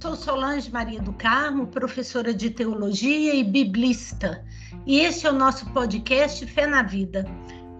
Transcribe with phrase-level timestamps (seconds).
[0.00, 4.44] sou Solange Maria do Carmo, professora de teologia e biblista,
[4.86, 7.24] e este é o nosso podcast Fé na Vida.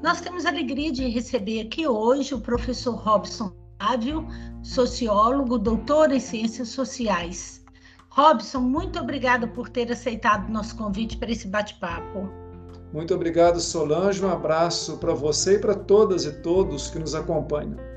[0.03, 4.27] Nós temos a alegria de receber aqui hoje o professor Robson Ávio,
[4.65, 7.65] sociólogo, doutor em ciências sociais.
[8.11, 12.29] Robson, muito obrigada por ter aceitado nosso convite para esse bate-papo.
[12.93, 14.25] Muito obrigado, Solange.
[14.25, 17.88] Um abraço para você e para todas e todos que nos acompanham.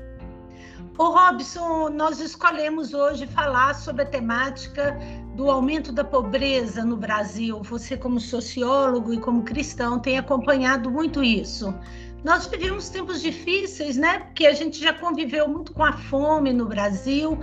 [0.98, 4.98] Ô Robson, nós escolhemos hoje falar sobre a temática
[5.34, 7.62] do aumento da pobreza no Brasil.
[7.62, 11.74] Você, como sociólogo e como cristão, tem acompanhado muito isso.
[12.22, 14.18] Nós vivemos tempos difíceis, né?
[14.18, 17.38] Porque a gente já conviveu muito com a fome no Brasil,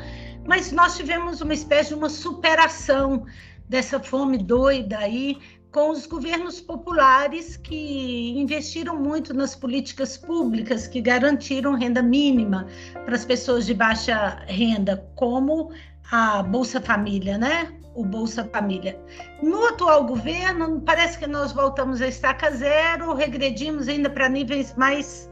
[0.48, 3.26] mas nós tivemos uma espécie de uma superação
[3.68, 5.38] dessa fome doida aí
[5.71, 12.67] com os governos populares que investiram muito nas políticas públicas que garantiram renda mínima
[13.05, 15.71] para as pessoas de baixa renda, como
[16.11, 17.71] a Bolsa Família, né?
[17.93, 18.99] O Bolsa Família.
[19.43, 25.29] No atual governo, parece que nós voltamos a estaca zero, regredimos ainda para níveis mais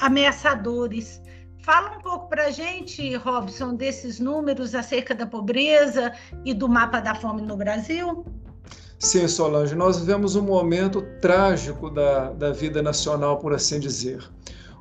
[0.00, 1.22] ameaçadores.
[1.62, 6.12] Fala um pouco para a gente, Robson, desses números acerca da pobreza
[6.44, 8.24] e do mapa da fome no Brasil.
[9.00, 14.28] Sim, Solange, nós vivemos um momento trágico da, da vida nacional, por assim dizer.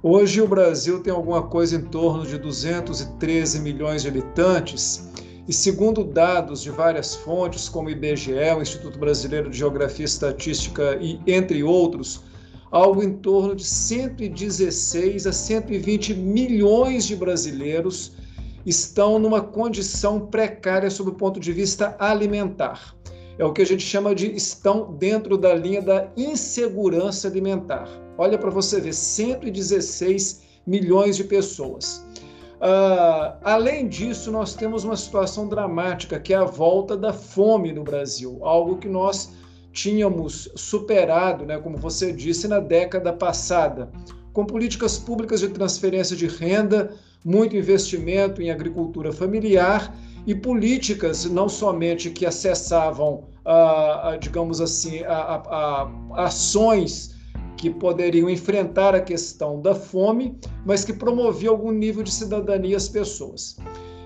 [0.01, 5.07] Hoje o Brasil tem alguma coisa em torno de 213 milhões de habitantes,
[5.47, 10.09] e segundo dados de várias fontes, como o IBGE, o Instituto Brasileiro de Geografia e
[10.09, 12.21] Estatística e entre outros,
[12.71, 18.13] algo em torno de 116 a 120 milhões de brasileiros
[18.65, 22.96] estão numa condição precária sob o ponto de vista alimentar
[23.39, 27.87] é o que a gente chama de estão dentro da linha da insegurança alimentar.
[28.17, 32.05] Olha para você ver, 116 milhões de pessoas.
[32.57, 37.83] Uh, além disso, nós temos uma situação dramática, que é a volta da fome no
[37.83, 39.31] Brasil, algo que nós
[39.71, 43.91] tínhamos superado, né, como você disse, na década passada,
[44.33, 49.93] com políticas públicas de transferência de renda, muito investimento em agricultura familiar
[50.27, 55.89] e políticas não somente que acessavam, ah, ah, digamos assim, a, a,
[56.25, 57.15] ações
[57.55, 62.89] que poderiam enfrentar a questão da fome, mas que promoviam algum nível de cidadania às
[62.89, 63.57] pessoas.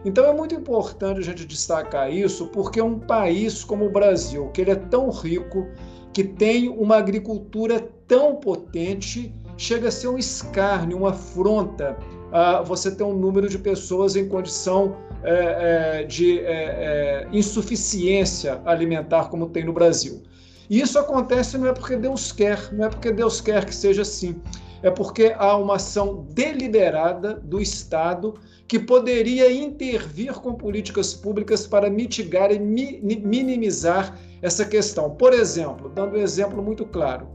[0.05, 4.61] Então é muito importante a gente destacar isso, porque um país como o Brasil, que
[4.61, 5.67] ele é tão rico,
[6.13, 11.97] que tem uma agricultura tão potente, chega a ser um escárnio, uma afronta
[12.31, 18.61] uh, você ter um número de pessoas em condição é, é, de é, é, insuficiência
[18.65, 20.23] alimentar como tem no Brasil.
[20.69, 24.03] E isso acontece não é porque Deus quer, não é porque Deus quer que seja
[24.03, 24.41] assim,
[24.81, 28.35] é porque há uma ação deliberada do Estado
[28.67, 35.11] que poderia intervir com políticas públicas para mitigar e mi minimizar essa questão.
[35.11, 37.27] Por exemplo, dando um exemplo muito claro,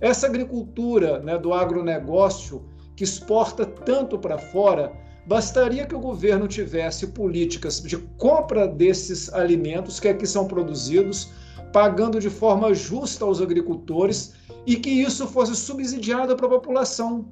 [0.00, 2.64] essa agricultura né, do agronegócio
[2.96, 4.92] que exporta tanto para fora,
[5.28, 11.30] bastaria que o governo tivesse políticas de compra desses alimentos que aqui são produzidos,
[11.70, 14.32] pagando de forma justa aos agricultores
[14.66, 17.30] e que isso fosse subsidiado para a população.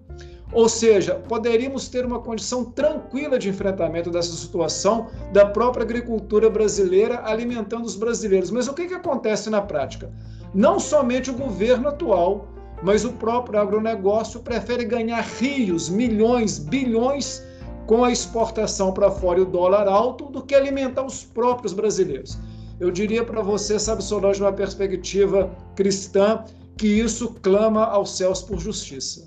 [0.53, 7.23] Ou seja, poderíamos ter uma condição tranquila de enfrentamento dessa situação da própria agricultura brasileira
[7.25, 8.51] alimentando os brasileiros.
[8.51, 10.13] Mas o que, que acontece na prática?
[10.55, 12.49] Não somente o governo atual
[12.83, 17.43] mas o próprio agronegócio prefere ganhar rios, milhões, bilhões
[17.87, 22.39] com a exportação para fora e o dólar alto do que alimentar os próprios brasileiros.
[22.79, 26.45] Eu diria para você, sabe, Solange, uma perspectiva cristã,
[26.77, 29.27] que isso clama aos céus por justiça.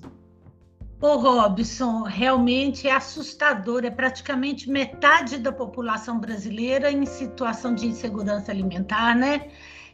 [1.02, 3.86] Ô Robson, realmente é assustador.
[3.86, 9.50] É praticamente metade da população brasileira em situação de insegurança alimentar, né?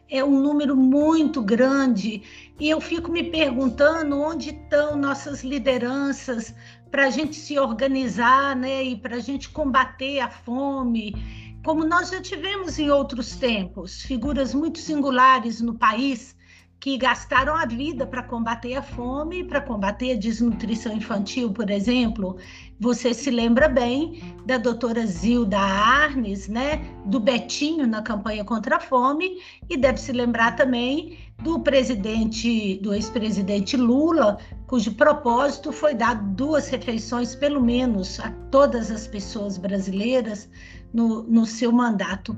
[0.09, 2.21] é um número muito grande
[2.59, 6.53] e eu fico me perguntando onde estão nossas lideranças
[6.95, 11.13] para a gente se organizar, né, e para a gente combater a fome,
[11.61, 16.34] como nós já tivemos em outros tempos, figuras muito singulares no país
[16.85, 22.37] que gastaram a vida para combater a fome, para combater a desnutrição infantil, por exemplo.
[22.79, 28.79] Você se lembra bem da doutora Zilda Arnes, né, do Betinho na campanha contra a
[28.79, 34.37] fome, e deve se lembrar também do presidente, do ex-presidente Lula,
[34.67, 40.47] cujo propósito foi dar duas refeições, pelo menos, a todas as pessoas brasileiras
[40.93, 42.37] no, no seu mandato.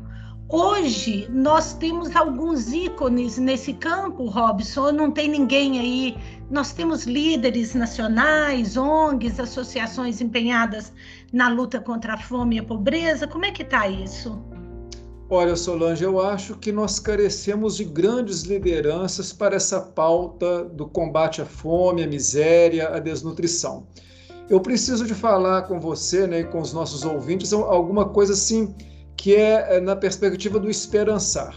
[0.49, 6.17] Hoje nós temos alguns ícones nesse campo, Robson, não tem ninguém aí.
[6.49, 10.93] Nós temos líderes nacionais, ONGs, associações empenhadas
[11.33, 13.27] na luta contra a fome e a pobreza.
[13.27, 14.41] Como é que está isso?
[15.29, 21.41] Olha, Solange, eu acho que nós carecemos de grandes lideranças para essa pauta do combate
[21.41, 23.85] à fome, à miséria, à desnutrição.
[24.49, 28.73] Eu preciso de falar com você né, e com os nossos ouvintes alguma coisa assim
[29.17, 31.55] que é, é na perspectiva do esperançar.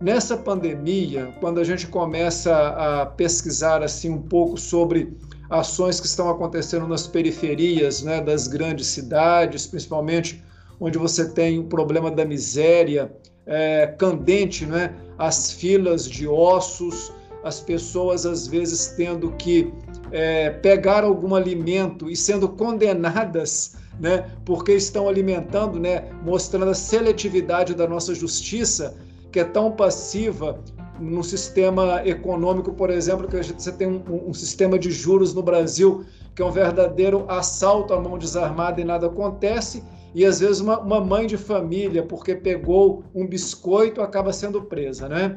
[0.00, 5.16] Nessa pandemia, quando a gente começa a pesquisar assim um pouco sobre
[5.50, 10.44] ações que estão acontecendo nas periferias né, das grandes cidades, principalmente
[10.78, 13.10] onde você tem o problema da miséria
[13.46, 14.94] é, candente, né?
[15.18, 17.12] as filas de ossos,
[17.42, 19.72] as pessoas às vezes tendo que
[20.12, 27.74] é, pegar algum alimento e sendo condenadas né, porque estão alimentando, né, mostrando a seletividade
[27.74, 28.96] da nossa justiça,
[29.32, 30.60] que é tão passiva
[31.00, 36.04] no sistema econômico, por exemplo, que você tem um, um sistema de juros no Brasil
[36.38, 39.82] que é um verdadeiro assalto à mão desarmada e nada acontece,
[40.14, 45.08] e às vezes uma, uma mãe de família, porque pegou um biscoito, acaba sendo presa,
[45.08, 45.36] né?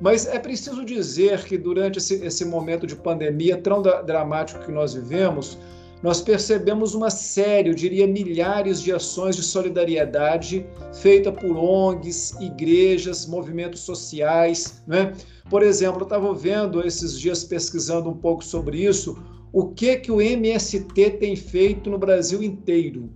[0.00, 4.94] Mas é preciso dizer que durante esse, esse momento de pandemia tão dramático que nós
[4.94, 5.58] vivemos,
[6.02, 13.26] nós percebemos uma série, eu diria milhares de ações de solidariedade feita por ONGs, igrejas,
[13.26, 14.80] movimentos sociais.
[14.86, 15.12] Né?
[15.50, 19.18] Por exemplo, eu estava vendo esses dias pesquisando um pouco sobre isso,
[19.52, 23.10] o que, que o MST tem feito no Brasil inteiro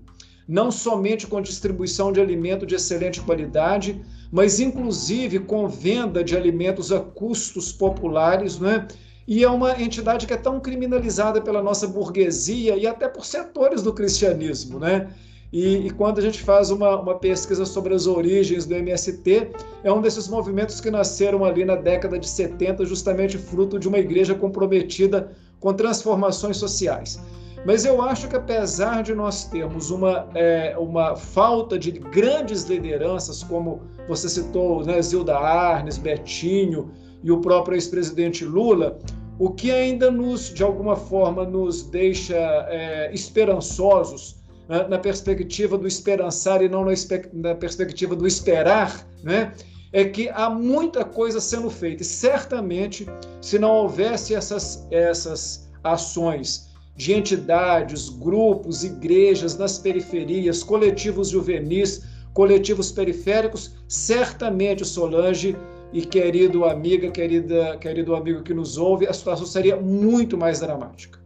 [0.48, 4.00] não somente com distribuição de alimento de excelente qualidade,
[4.32, 8.88] mas inclusive com venda de alimentos a custos populares, né?
[9.28, 13.82] E é uma entidade que é tão criminalizada pela nossa burguesia e até por setores
[13.82, 15.10] do cristianismo, né?
[15.52, 19.50] E, e, quando a gente faz uma, uma, pesquisa sobre as origens do MST,
[19.84, 23.98] é um desses movimentos que nasceram ali na década de 70, justamente fruto de uma
[23.98, 25.30] igreja comprometida
[25.60, 27.20] com transformações sociais.
[27.64, 33.42] Mas eu acho que apesar de nós termos uma, é, uma falta de grandes lideranças,
[33.42, 33.82] como
[34.16, 36.90] você citou, né, Zilda Arnes, Betinho
[37.22, 38.98] e o próprio ex-presidente Lula,
[39.38, 42.36] o que ainda nos, de alguma forma, nos deixa
[42.68, 44.36] é, esperançosos
[44.68, 46.92] né, na perspectiva do esperançar e não na,
[47.32, 49.52] na perspectiva do esperar, né,
[49.92, 52.02] é que há muita coisa sendo feita.
[52.02, 53.06] E certamente,
[53.40, 62.02] se não houvesse essas, essas ações de entidades, grupos, igrejas nas periferias, coletivos juvenis,
[62.32, 65.56] coletivos periféricos, certamente, Solange
[65.92, 71.20] e querido amiga, querida, querido amigo que nos ouve, a situação seria muito mais dramática.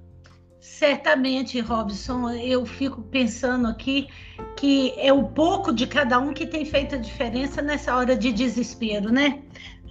[0.60, 4.08] Certamente, Robson, eu fico pensando aqui
[4.56, 8.32] que é o pouco de cada um que tem feito a diferença nessa hora de
[8.32, 9.42] desespero, né?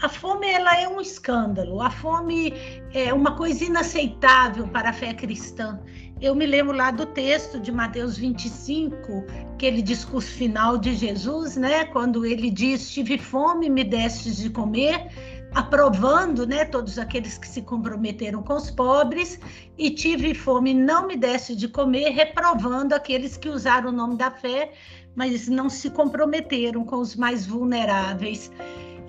[0.01, 2.53] A fome ela é um escândalo, a fome
[2.93, 5.79] é uma coisa inaceitável para a fé cristã.
[6.21, 11.85] Eu me lembro lá do texto de Mateus 25, aquele discurso final de Jesus, né?
[11.85, 15.09] Quando ele diz: Tive fome, me destes de comer
[15.55, 19.39] aprovando né, todos aqueles que se comprometeram com os pobres,
[19.77, 24.29] e tive fome, não me desse de comer, reprovando aqueles que usaram o nome da
[24.29, 24.73] fé,
[25.15, 28.51] mas não se comprometeram com os mais vulneráveis.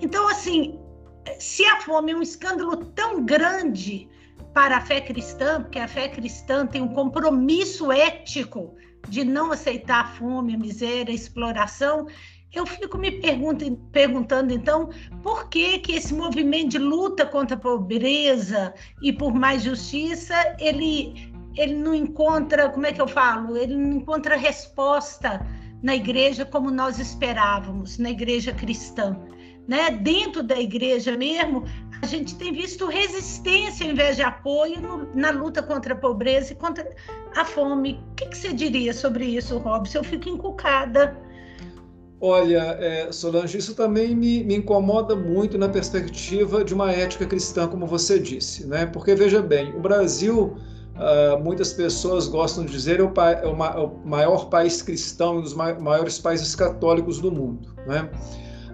[0.01, 0.79] Então, assim,
[1.37, 4.07] se a fome é um escândalo tão grande
[4.57, 8.73] para a fé cristã, porque a fé cristã tem um compromisso ético
[9.07, 12.07] de não aceitar a fome, a miséria, a exploração,
[12.51, 13.11] eu fico me
[13.91, 14.89] perguntando, então,
[15.21, 21.31] por que que esse movimento de luta contra a pobreza e por mais justiça, ele,
[21.55, 23.55] ele não encontra, como é que eu falo?
[23.55, 25.45] Ele não encontra resposta
[25.83, 29.15] na igreja como nós esperávamos, na igreja cristã.
[29.67, 29.91] Né?
[29.91, 31.65] Dentro da igreja mesmo,
[32.01, 36.53] a gente tem visto resistência ao invés de apoio no, na luta contra a pobreza
[36.53, 36.89] e contra
[37.35, 37.99] a fome.
[38.11, 39.99] O que, que você diria sobre isso, Robson?
[39.99, 41.17] Eu fico encucada.
[42.19, 47.67] Olha, é, Solange, isso também me, me, incomoda muito na perspectiva de uma ética cristã,
[47.67, 48.87] como você disse, né?
[48.87, 50.57] Porque veja bem, o Brasil,
[50.95, 55.41] uh, muitas pessoas gostam de dizer, é o, é é o maior país cristão um
[55.41, 58.09] dos maiores países católicos do mundo, né?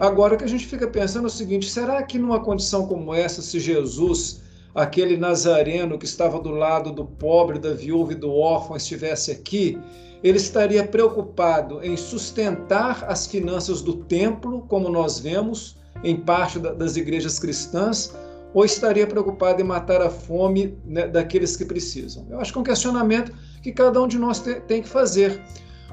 [0.03, 3.13] Agora, o que a gente fica pensando é o seguinte: será que numa condição como
[3.13, 4.41] essa, se Jesus,
[4.75, 9.79] aquele nazareno que estava do lado do pobre, da viúva e do órfão, estivesse aqui,
[10.22, 16.98] ele estaria preocupado em sustentar as finanças do templo, como nós vemos em parte das
[16.98, 18.13] igrejas cristãs,
[18.53, 22.27] ou estaria preocupado em matar a fome né, daqueles que precisam?
[22.29, 23.31] Eu acho que é um questionamento
[23.62, 25.41] que cada um de nós tem que fazer.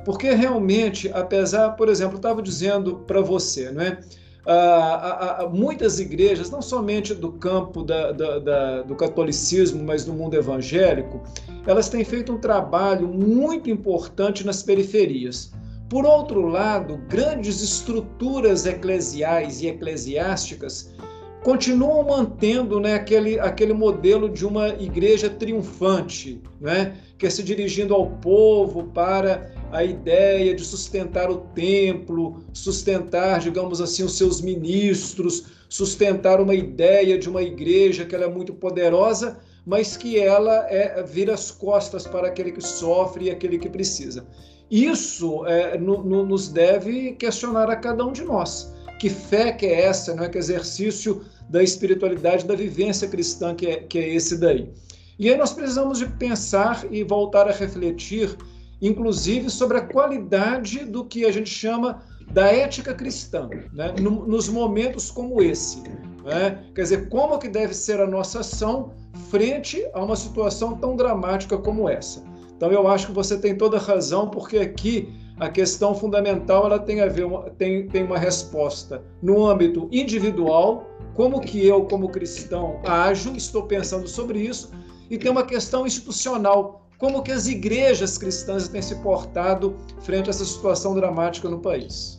[0.05, 4.01] Porque realmente, apesar, por exemplo, eu estava dizendo para você, não é?
[4.47, 10.35] Ah, muitas igrejas, não somente do campo da, da, da, do catolicismo, mas do mundo
[10.35, 11.23] evangélico,
[11.67, 15.53] elas têm feito um trabalho muito importante nas periferias.
[15.91, 20.95] Por outro lado, grandes estruturas eclesiais e eclesiásticas
[21.43, 27.95] continuam mantendo né, aquele, aquele modelo de uma igreja triunfante, né, que é se dirigindo
[27.95, 35.45] ao povo para a ideia de sustentar o templo, sustentar, digamos assim, os seus ministros,
[35.69, 41.03] sustentar uma ideia de uma igreja que ela é muito poderosa, mas que ela é,
[41.03, 44.27] vira as costas para aquele que sofre e aquele que precisa.
[44.71, 48.73] Isso é, no, no, nos deve questionar a cada um de nós.
[48.99, 50.29] Que fé que é essa, não é?
[50.29, 54.71] Que exercício da espiritualidade, da vivência cristã que é, que é esse daí.
[55.19, 58.37] E aí nós precisamos de pensar e voltar a refletir
[58.81, 63.93] inclusive sobre a qualidade do que a gente chama da ética cristã, né?
[63.99, 65.83] nos momentos como esse.
[66.25, 66.65] Né?
[66.75, 68.93] Quer dizer, como que deve ser a nossa ação
[69.31, 72.23] frente a uma situação tão dramática como essa.
[72.57, 76.79] Então, eu acho que você tem toda a razão, porque aqui a questão fundamental ela
[76.79, 82.79] tem a ver tem, tem uma resposta no âmbito individual, como que eu, como cristão,
[82.85, 84.71] ajo, estou pensando sobre isso,
[85.09, 90.31] e tem uma questão institucional, como que as igrejas cristãs têm se portado frente a
[90.31, 92.19] essa situação dramática no país.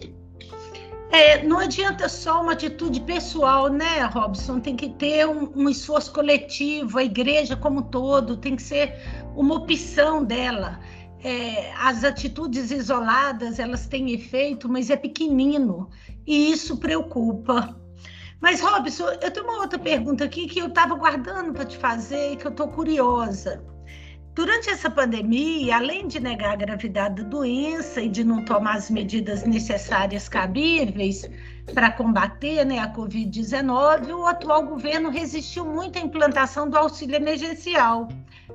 [1.12, 4.60] É, não adianta só uma atitude pessoal, né, Robson?
[4.60, 8.96] Tem que ter um, um, esforço coletivo, a igreja como todo, tem que ser
[9.36, 10.80] uma opção dela.
[11.24, 15.90] É, as atitudes isoladas, elas têm efeito, mas é pequenino,
[16.26, 17.78] e isso preocupa.
[18.40, 22.32] Mas, Robson, eu tenho uma outra pergunta aqui que eu estava guardando para te fazer
[22.32, 23.64] e que eu estou curiosa.
[24.34, 28.90] Durante essa pandemia, além de negar a gravidade da doença e de não tomar as
[28.90, 31.30] medidas necessárias cabíveis
[31.74, 38.08] para combater né, a Covid-19, o atual governo resistiu muito à implantação do auxílio emergencial.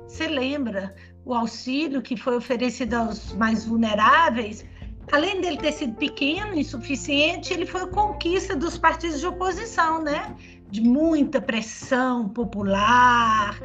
[0.07, 0.95] Você lembra?
[1.23, 4.65] O auxílio que foi oferecido aos mais vulneráveis,
[5.11, 10.35] além dele ter sido pequeno, insuficiente, ele foi conquista dos partidos de oposição, né?
[10.69, 13.57] de muita pressão popular,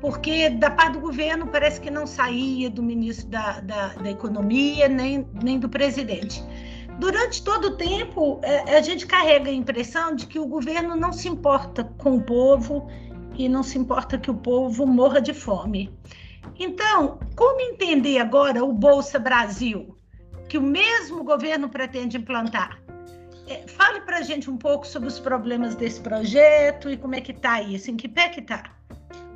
[0.00, 4.88] porque da parte do governo parece que não saía do ministro da, da, da Economia
[4.88, 6.42] nem, nem do presidente.
[6.98, 11.12] Durante todo o tempo, é, a gente carrega a impressão de que o governo não
[11.12, 12.88] se importa com o povo
[13.36, 15.96] e não se importa que o povo morra de fome.
[16.58, 19.96] Então, como entender agora o Bolsa Brasil,
[20.48, 22.80] que o mesmo governo pretende implantar?
[23.46, 27.20] É, fale para a gente um pouco sobre os problemas desse projeto e como é
[27.20, 28.78] que está isso, em que pé que está?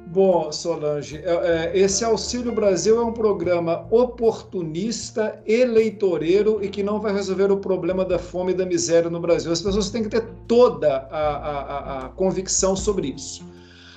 [0.08, 7.00] Bom, Solange, é, é, esse Auxílio Brasil é um programa oportunista, eleitoreiro e que não
[7.00, 9.50] vai resolver o problema da fome e da miséria no Brasil.
[9.50, 13.42] As pessoas têm que ter toda a, a, a convicção sobre isso.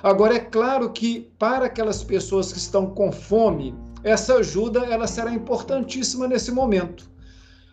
[0.02, 5.34] Agora, é claro que para aquelas pessoas que estão com fome, essa ajuda ela será
[5.34, 7.10] importantíssima nesse momento.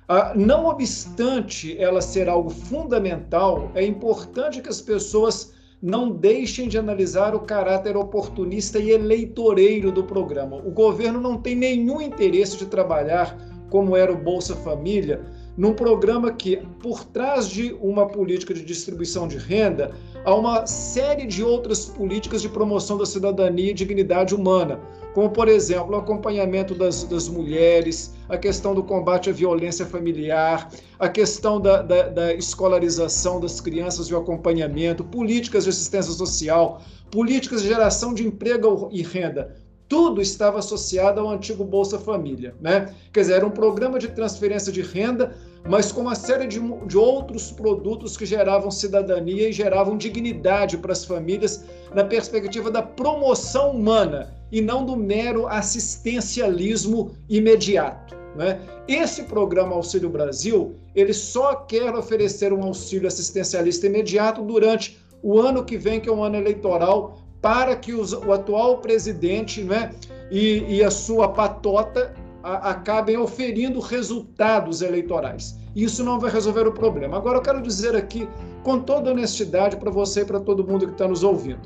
[0.08, 6.78] Ah, não obstante ela ser algo fundamental, é importante que as pessoas não deixem de
[6.78, 10.56] analisar o caráter oportunista e eleitoreiro do programa.
[10.56, 13.36] O governo não tem nenhum interesse de trabalhar
[13.68, 15.24] como era o Bolsa Família,
[15.56, 19.92] num programa que, por trás de uma política de distribuição de renda,
[20.24, 24.80] há uma série de outras políticas de promoção da cidadania e dignidade humana,
[25.14, 30.71] como, por exemplo, o acompanhamento das, das mulheres, a questão do combate à violência familiar,
[30.99, 36.81] a questão da, da, da escolarização das crianças e o acompanhamento, políticas de assistência social,
[37.11, 39.57] políticas de geração de emprego e renda
[39.92, 42.95] tudo estava associado ao antigo Bolsa Família, né?
[43.12, 45.37] Quer dizer, era um programa de transferência de renda,
[45.69, 50.92] mas com uma série de, de outros produtos que geravam cidadania e geravam dignidade para
[50.92, 58.14] as famílias na perspectiva da promoção humana e não do mero assistencialismo imediato.
[58.37, 58.61] Né?
[58.87, 65.64] Esse programa Auxílio Brasil, ele só quer oferecer um auxílio assistencialista imediato durante o ano
[65.64, 69.90] que vem, que é um ano eleitoral, para que os, o atual presidente né,
[70.30, 75.59] e, e a sua patota a, acabem oferindo resultados eleitorais.
[75.75, 77.16] Isso não vai resolver o problema.
[77.16, 78.28] Agora, eu quero dizer aqui,
[78.62, 81.61] com toda honestidade, para você e para todo mundo que está nos ouvindo: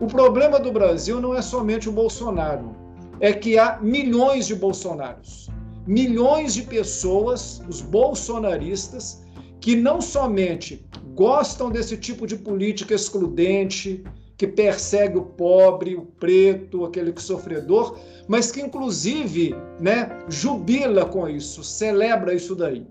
[0.00, 2.76] o problema do Brasil não é somente o Bolsonaro,
[3.20, 5.48] é que há milhões de Bolsonaros,
[5.86, 9.24] milhões de pessoas, os bolsonaristas,
[9.60, 14.04] que não somente gostam desse tipo de política excludente,
[14.36, 21.28] que persegue o pobre, o preto, aquele que sofredor, mas que inclusive, né, jubila com
[21.28, 22.86] isso, celebra isso daí.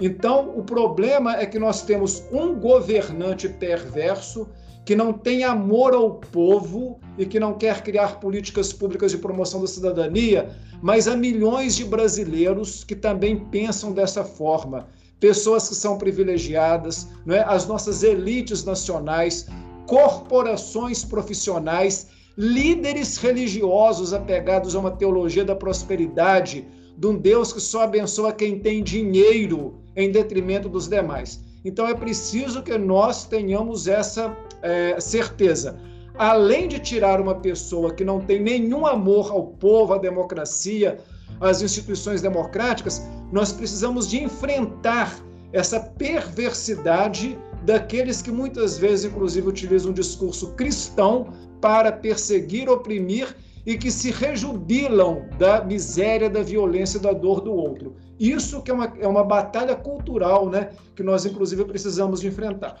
[0.00, 4.48] Então, o problema é que nós temos um governante perverso
[4.88, 9.60] que não tem amor ao povo e que não quer criar políticas públicas de promoção
[9.60, 10.48] da cidadania,
[10.80, 14.88] mas a milhões de brasileiros que também pensam dessa forma.
[15.20, 17.40] Pessoas que são privilegiadas, não é?
[17.40, 19.46] as nossas elites nacionais,
[19.86, 26.66] corporações profissionais, líderes religiosos apegados a uma teologia da prosperidade,
[26.96, 31.44] de um Deus que só abençoa quem tem dinheiro em detrimento dos demais.
[31.62, 35.78] Então é preciso que nós tenhamos essa é, certeza.
[36.16, 40.98] Além de tirar uma pessoa que não tem nenhum amor ao povo, à democracia,
[41.40, 45.16] às instituições democráticas, nós precisamos de enfrentar
[45.52, 53.34] essa perversidade daqueles que muitas vezes, inclusive, utilizam um discurso cristão para perseguir, oprimir
[53.66, 57.96] e que se rejubilam da miséria, da violência, da dor do outro.
[58.18, 62.78] Isso que é uma, é uma batalha cultural, né, que nós, inclusive, precisamos de enfrentar.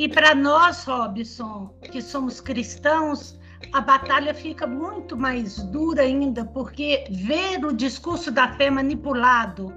[0.00, 3.38] E para nós, Robson, que somos cristãos,
[3.70, 9.70] a batalha fica muito mais dura ainda, porque ver o discurso da fé manipulado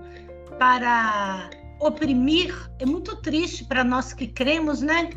[0.58, 1.50] para
[1.82, 5.10] oprimir é muito triste para nós que cremos, né?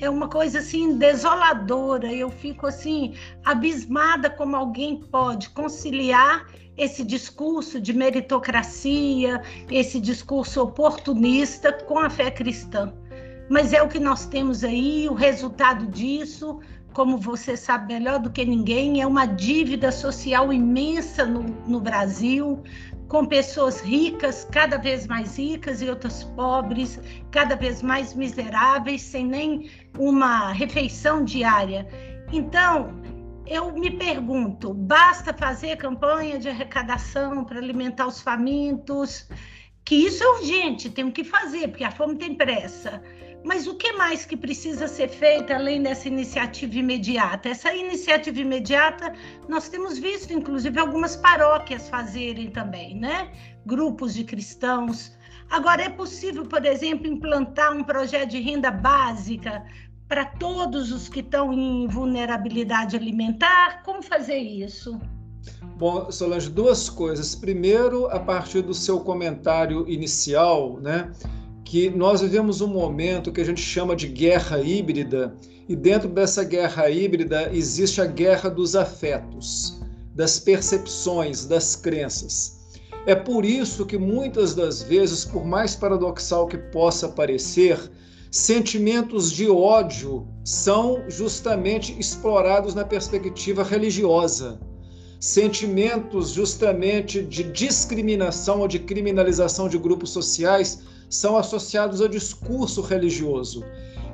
[0.00, 2.10] É uma coisa assim desoladora.
[2.10, 11.70] Eu fico assim abismada como alguém pode conciliar esse discurso de meritocracia, esse discurso oportunista
[11.70, 12.90] com a fé cristã
[13.48, 16.60] mas é o que nós temos aí, o resultado disso,
[16.92, 22.62] como você sabe melhor do que ninguém, é uma dívida social imensa no, no Brasil,
[23.08, 29.26] com pessoas ricas, cada vez mais ricas, e outras pobres, cada vez mais miseráveis, sem
[29.26, 31.86] nem uma refeição diária.
[32.32, 33.02] Então,
[33.46, 39.28] eu me pergunto: basta fazer campanha de arrecadação para alimentar os famintos?
[39.84, 43.02] Que isso é urgente, temos que fazer, porque a fome tem pressa.
[43.44, 47.50] Mas o que mais que precisa ser feito além dessa iniciativa imediata?
[47.50, 49.12] Essa iniciativa imediata
[49.46, 53.30] nós temos visto, inclusive, algumas paróquias fazerem também, né?
[53.66, 55.12] Grupos de cristãos.
[55.50, 59.62] Agora, é possível, por exemplo, implantar um projeto de renda básica
[60.08, 63.82] para todos os que estão em vulnerabilidade alimentar?
[63.82, 64.98] Como fazer isso?
[65.76, 67.34] Bom, Solange, duas coisas.
[67.34, 71.12] Primeiro, a partir do seu comentário inicial, né?
[71.64, 75.34] Que nós vivemos um momento que a gente chama de guerra híbrida,
[75.66, 79.80] e dentro dessa guerra híbrida existe a guerra dos afetos,
[80.14, 82.62] das percepções, das crenças.
[83.06, 87.78] É por isso que muitas das vezes, por mais paradoxal que possa parecer,
[88.30, 94.60] sentimentos de ódio são justamente explorados na perspectiva religiosa.
[95.18, 103.64] Sentimentos justamente de discriminação ou de criminalização de grupos sociais são associados ao discurso religioso.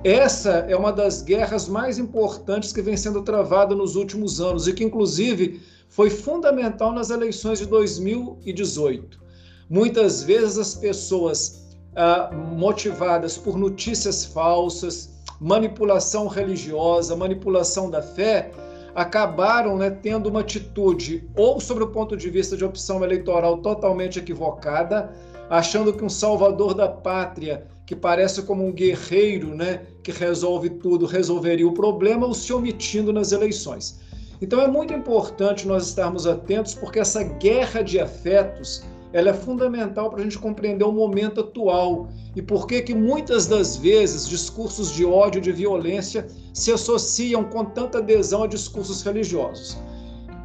[0.02, 4.72] Essa é uma das guerras mais importantes que vem sendo travada nos últimos anos e
[4.72, 9.20] que, inclusive, foi fundamental nas eleições de 2018.
[9.68, 18.52] Muitas vezes as pessoas ah, motivadas por notícias falsas, manipulação religiosa, manipulação da fé,
[18.94, 24.18] acabaram né, tendo uma atitude ou sobre o ponto de vista de opção eleitoral totalmente
[24.18, 25.12] equivocada,
[25.50, 31.06] achando que um salvador da pátria, que parece como um guerreiro, né, que resolve tudo,
[31.06, 33.98] resolveria o problema, ou se omitindo nas eleições.
[34.40, 40.08] Então é muito importante nós estarmos atentos, porque essa guerra de afetos ela é fundamental
[40.08, 44.92] para a gente compreender o momento atual e por que que muitas das vezes discursos
[44.92, 49.76] de ódio, de violência se associam com tanta adesão a discursos religiosos.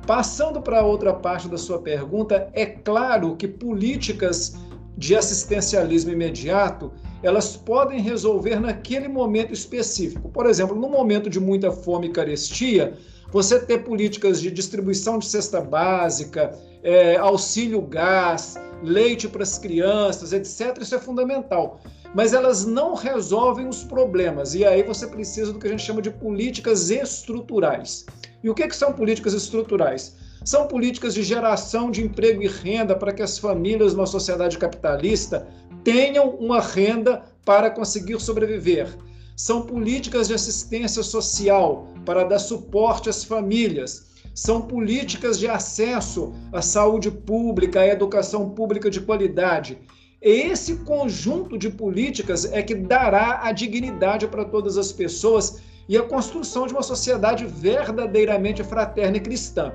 [0.07, 4.55] Passando para outra parte da sua pergunta, é claro que políticas
[4.97, 10.29] de assistencialismo imediato, elas podem resolver naquele momento específico.
[10.29, 12.97] Por exemplo, no momento de muita fome e carestia,
[13.31, 20.31] você ter políticas de distribuição de cesta básica, é, auxílio gás, leite para as crianças,
[20.31, 21.81] etc., isso é fundamental.
[22.13, 24.55] Mas elas não resolvem os problemas.
[24.55, 28.05] E aí você precisa do que a gente chama de políticas estruturais.
[28.41, 30.15] E o que, que são políticas estruturais?
[30.45, 35.47] São políticas de geração de emprego e renda para que as famílias numa sociedade capitalista
[35.83, 38.95] tenham uma renda para conseguir sobreviver.
[39.35, 44.05] São políticas de assistência social para dar suporte às famílias.
[44.35, 49.79] São políticas de acesso à saúde pública, à educação pública de qualidade.
[50.21, 56.03] Esse conjunto de políticas é que dará a dignidade para todas as pessoas e a
[56.03, 59.73] construção de uma sociedade verdadeiramente fraterna e cristã.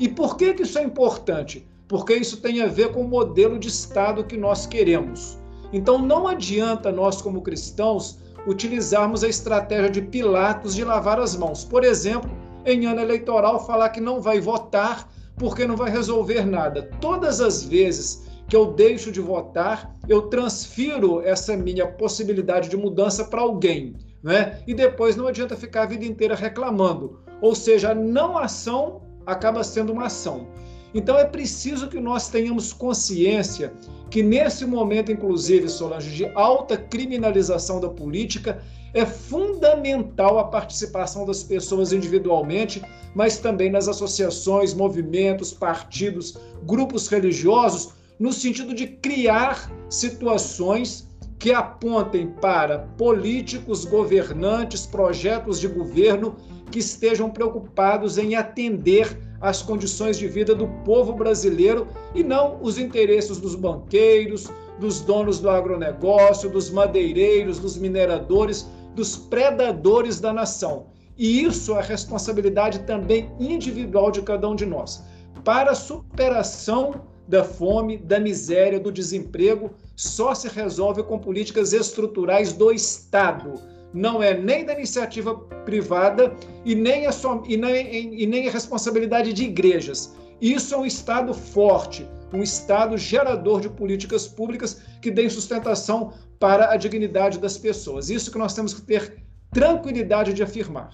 [0.00, 1.68] E por que, que isso é importante?
[1.86, 5.38] Porque isso tem a ver com o modelo de Estado que nós queremos.
[5.74, 11.64] Então não adianta nós, como cristãos, utilizarmos a estratégia de Pilatos de lavar as mãos.
[11.64, 12.30] Por exemplo,
[12.64, 16.90] em ano eleitoral, falar que não vai votar porque não vai resolver nada.
[16.98, 23.24] Todas as vezes que eu deixo de votar, eu transfiro essa minha possibilidade de mudança
[23.24, 23.96] para alguém.
[24.22, 24.62] Né?
[24.66, 27.20] E depois não adianta ficar a vida inteira reclamando.
[27.42, 30.46] Ou seja, a não ação acaba sendo uma ação.
[30.94, 33.72] Então é preciso que nós tenhamos consciência
[34.10, 38.60] que nesse momento, inclusive, Solange, de alta criminalização da política,
[38.92, 42.82] é fundamental a participação das pessoas individualmente,
[43.14, 52.26] mas também nas associações, movimentos, partidos, grupos religiosos, no sentido de criar situações que apontem
[52.26, 56.36] para políticos, governantes, projetos de governo
[56.70, 62.78] que estejam preocupados em atender às condições de vida do povo brasileiro e não os
[62.78, 70.86] interesses dos banqueiros, dos donos do agronegócio, dos madeireiros, dos mineradores, dos predadores da nação.
[71.16, 75.02] E isso é responsabilidade também individual de cada um de nós.
[75.44, 82.52] Para a superação da fome, da miséria, do desemprego, só se resolve com políticas estruturais
[82.52, 83.54] do Estado.
[83.92, 89.44] Não é nem da iniciativa privada e nem sua, e nem, e nem responsabilidade de
[89.44, 90.14] igrejas.
[90.40, 96.72] Isso é um Estado forte, um Estado gerador de políticas públicas que deem sustentação para
[96.72, 98.08] a dignidade das pessoas.
[98.08, 99.22] Isso que nós temos que ter
[99.52, 100.90] tranquilidade de afirmar.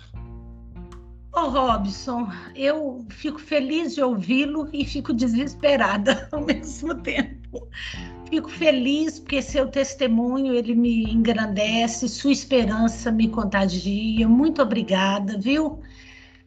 [1.33, 7.36] Ô, oh, Robson, eu fico feliz de ouvi-lo e fico desesperada ao mesmo tempo.
[8.29, 14.29] Fico feliz porque seu testemunho ele me engrandece, sua esperança me contagia.
[14.29, 15.81] Muito obrigada, viu?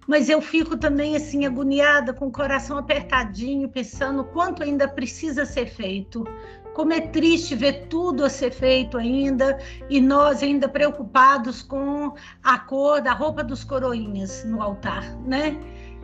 [0.07, 5.67] Mas eu fico também assim agoniada, com o coração apertadinho, pensando quanto ainda precisa ser
[5.67, 6.25] feito
[6.73, 12.57] como é triste ver tudo a ser feito ainda e nós ainda preocupados com a
[12.57, 15.59] cor da roupa dos coroinhas no altar, né?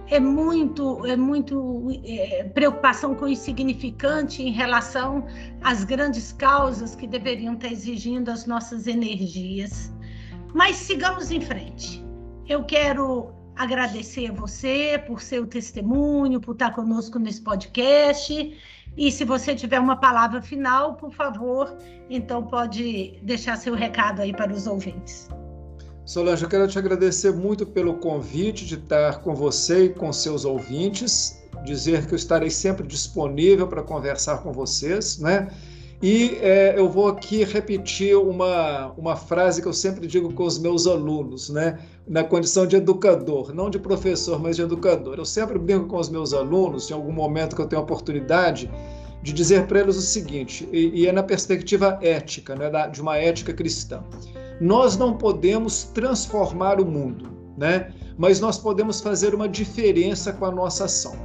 [0.08, 5.26] É muito, é muito é, preocupação com o insignificante em relação
[5.64, 9.92] às grandes causas que deveriam estar exigindo as nossas energias.
[10.54, 12.06] Mas sigamos em frente.
[12.48, 18.56] Eu quero agradecer a você por seu testemunho, por estar conosco nesse podcast
[18.98, 21.78] e se você tiver uma palavra final, por favor,
[22.10, 25.30] então pode deixar seu recado aí para os ouvintes.
[26.06, 30.46] Solange, eu quero te agradecer muito pelo convite de estar com você e com seus
[30.46, 35.48] ouvintes, dizer que eu estarei sempre disponível para conversar com vocês, né?
[36.04, 40.60] E é, eu vou aqui repetir uma, uma frase que eu sempre digo com os
[40.60, 41.80] meus alunos, né?
[42.08, 45.16] na condição de educador, não de professor, mas de educador.
[45.18, 48.70] Eu sempre brinco com os meus alunos, em algum momento que eu tenho oportunidade,
[49.24, 52.70] de dizer para eles o seguinte, e, e é na perspectiva ética, né?
[52.90, 54.04] de uma ética cristã.
[54.60, 57.92] Nós não podemos transformar o mundo, né?
[58.18, 61.16] mas nós podemos fazer uma diferença com a nossa ação.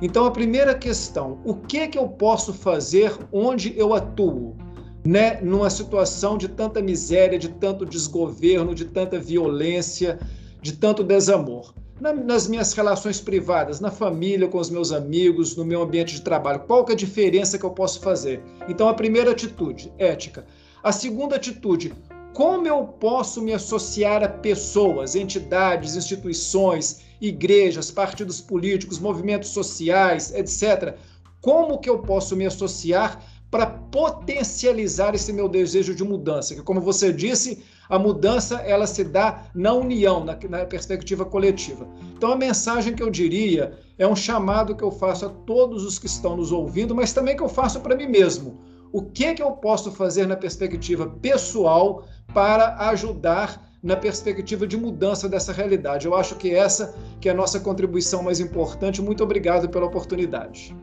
[0.00, 4.56] Então, a primeira questão: o que, que eu posso fazer onde eu atuo?
[5.04, 10.16] Né, numa situação de tanta miséria, de tanto desgoverno, de tanta violência,
[10.60, 11.74] de tanto desamor.
[12.00, 16.22] Na, nas minhas relações privadas, na família, com os meus amigos, no meu ambiente de
[16.22, 18.40] trabalho, qual é a diferença que eu posso fazer?
[18.68, 20.46] Então, a primeira atitude, ética.
[20.84, 21.92] A segunda atitude,
[22.34, 30.96] como eu posso me associar a pessoas, entidades, instituições, igrejas, partidos políticos, movimentos sociais, etc.
[31.40, 36.54] Como que eu posso me associar para potencializar esse meu desejo de mudança?
[36.54, 41.86] Que, como você disse, a mudança ela se dá na união, na, na perspectiva coletiva.
[42.16, 45.98] Então, a mensagem que eu diria é um chamado que eu faço a todos os
[45.98, 48.71] que estão nos ouvindo, mas também que eu faço para mim mesmo.
[48.92, 55.28] O que, que eu posso fazer na perspectiva pessoal para ajudar na perspectiva de mudança
[55.28, 56.06] dessa realidade.
[56.06, 59.02] Eu acho que essa que é a nossa contribuição mais importante.
[59.02, 60.76] Muito obrigado pela oportunidade.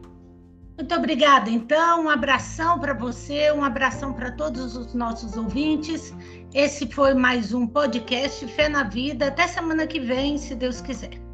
[0.77, 1.49] Muito obrigada.
[1.49, 6.13] Então, um abração para você, um abração para todos os nossos ouvintes.
[6.53, 9.27] Esse foi mais um podcast Fé na Vida.
[9.27, 11.28] Até semana que vem, se Deus quiser.